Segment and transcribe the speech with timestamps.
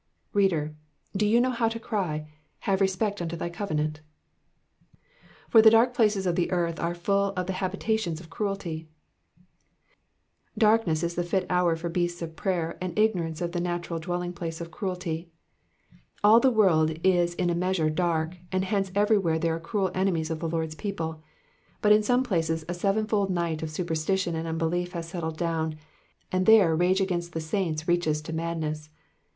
[0.33, 0.73] Header,
[1.15, 2.27] do you know how to cry,
[2.61, 4.01] Have respect unto thy covenant*'?
[5.51, 8.87] ''''For the dark places of the earth arefuU of the habitations of cruelty.''''
[10.57, 11.81] Darkness U t%o fit hour Digitized by VjOOQIC 374 EXPOSITIONS OF THE PSALMS.
[11.81, 15.29] for beasU of prey, and ignorance the natural dwelling place of cruelty.
[16.23, 20.31] All the world is in a measure dark, and hence everywhere there are cruel enemies
[20.31, 21.21] of the Lord^s people;
[21.83, 25.75] but in some places ^ sevenfold night of superstition and un belief has settled down,
[26.31, 28.89] and there rage against the saints reaches to madness.